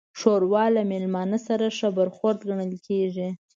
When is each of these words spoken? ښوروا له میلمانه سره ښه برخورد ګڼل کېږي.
ښوروا 0.19 0.65
له 0.75 0.81
میلمانه 0.91 1.39
سره 1.47 1.65
ښه 1.77 1.87
برخورد 1.97 2.39
ګڼل 2.49 2.73
کېږي. 2.87 3.29